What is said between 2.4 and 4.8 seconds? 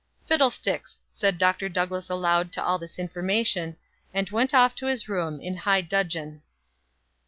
to all this information, and went off